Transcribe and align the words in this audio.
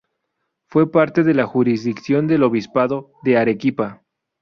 Fue 0.65 0.91
parte 0.91 1.21
de 1.23 1.35
la 1.35 1.45
jurisdicción 1.45 2.25
del 2.25 2.41
obispado 2.41 3.11
de 3.21 3.37
Arequipa. 3.37 4.01